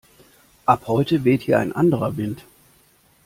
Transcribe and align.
Ab 0.65 0.87
heute 0.87 1.25
weht 1.25 1.43
hier 1.43 1.59
ein 1.59 1.73
anderer 1.73 2.17
Wind! 2.17 2.43